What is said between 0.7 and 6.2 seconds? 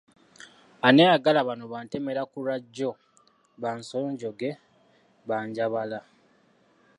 Ani ayagala bano ba ntemera ku lwajjo, ba nsonjoge, ba Njabala?